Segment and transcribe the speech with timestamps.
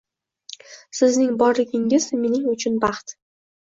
[1.01, 3.21] Sizning borligingiz mening uchun baxt